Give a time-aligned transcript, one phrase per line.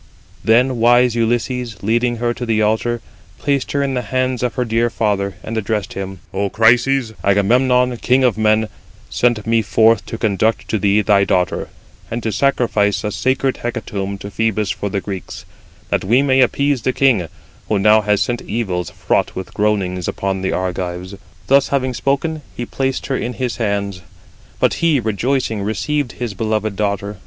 [0.43, 3.01] Then wise Ulysses, leading her to the altar,
[3.37, 7.95] placed her in the hands of her dear father, and addressed him: "O Chryses, Agamemnon,
[7.97, 8.67] king of men,
[9.11, 11.69] sent me forth to conduct to thee thy daughter,
[12.09, 15.45] and to sacrifice a sacred hecatomb to Phœbus for the Greeks,
[15.91, 17.27] that we may appease the king,
[17.69, 21.13] who now has sent evils fraught with groanings upon the Argives."
[21.45, 24.01] Thus having spoken, he placed her in his hands;
[24.59, 27.17] but he rejoicing received his beloved daughter.